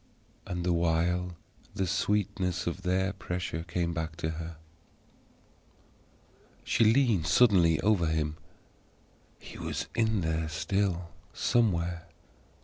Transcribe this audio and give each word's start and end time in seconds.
And 0.47 0.63
the 0.63 0.73
while 0.73 1.35
the 1.75 1.85
sweetness 1.85 2.65
of 2.65 2.81
their 2.81 3.13
pressure 3.13 3.63
came 3.63 3.93
back 3.93 4.15
to 4.15 4.31
her. 4.31 4.55
She 6.63 6.83
leaned 6.83 7.27
suddenly 7.27 7.79
over 7.81 8.07
him. 8.07 8.37
HE 9.37 9.59
was 9.59 9.85
in 9.93 10.21
there 10.21 10.49
still, 10.49 11.11
somewhere. 11.35 12.07